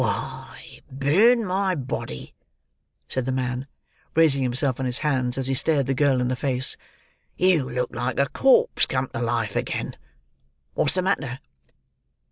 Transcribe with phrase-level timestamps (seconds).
[0.01, 2.33] "Why, burn my body!"
[3.07, 3.67] said the man,
[4.15, 6.75] raising himself on his hands as he stared the girl in the face.
[7.37, 9.95] "You look like a corpse come to life again.
[10.73, 11.39] What's the matter?"